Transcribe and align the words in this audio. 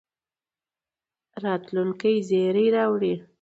راتلونکي 1.43 2.13
زېری 2.29 2.65
راوړي. 2.75 3.13